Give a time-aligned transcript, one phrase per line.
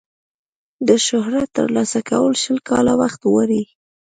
[0.87, 3.61] د شهرت ترلاسه کول شل کاله وخت غواړي.